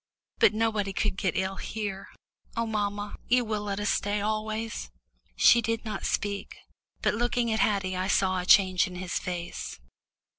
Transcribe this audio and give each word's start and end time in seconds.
But 0.39 0.55
nobody 0.55 0.93
could 0.93 1.15
get 1.15 1.37
ill 1.37 1.57
here. 1.57 2.07
Oh, 2.57 2.65
mamma, 2.65 3.17
you 3.27 3.45
will 3.45 3.61
let 3.61 3.79
us 3.79 3.91
stay 3.91 4.19
always." 4.19 4.89
She 5.35 5.61
did 5.61 5.85
not 5.85 6.07
speak, 6.07 6.57
but 7.03 7.13
looking 7.13 7.53
at 7.53 7.59
Haddie 7.59 7.95
I 7.95 8.07
saw 8.07 8.39
a 8.39 8.45
change 8.47 8.87
in 8.87 8.95
his 8.95 9.19
face. 9.19 9.79